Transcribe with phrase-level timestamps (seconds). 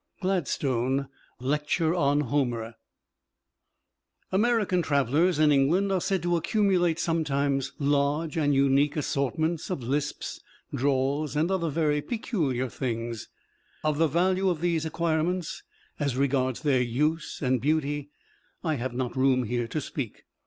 [0.19, 2.81] Gladstone, "Lecture on Homer" [Illustration:
[3.21, 4.17] WILLIAM E.
[4.17, 4.39] GLADSTONE]
[4.73, 10.41] American travelers in England are said to accumulate sometimes large and unique assortments of lisps,
[10.73, 13.27] drawls and other very peculiar things.
[13.83, 15.61] Of the value of these acquirements
[15.99, 18.09] as regards their use and beauty,
[18.63, 20.23] I have not room here to speak.